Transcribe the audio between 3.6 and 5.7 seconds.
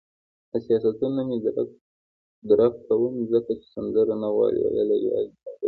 چې سندره نه غواړي ویلای، یوازې زمزمه کوي یې.